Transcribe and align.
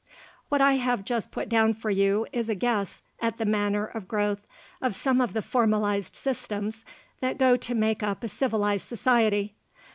What 0.49 0.61
I 0.61 0.77
have 0.77 1.05
just 1.05 1.29
put 1.29 1.47
down 1.47 1.75
for 1.75 1.91
you 1.91 2.25
is 2.33 2.49
a 2.49 2.55
guess 2.55 3.03
at 3.19 3.37
the 3.37 3.45
manner 3.45 3.85
of 3.85 4.07
growth 4.07 4.39
of 4.81 4.95
some 4.95 5.21
of 5.21 5.33
the 5.33 5.43
formalized 5.43 6.15
systems 6.15 6.85
that 7.19 7.37
go 7.37 7.55
to 7.57 7.75
make 7.75 8.01
up 8.01 8.23
a 8.23 8.27
civilized 8.27 8.87
society. 8.87 9.53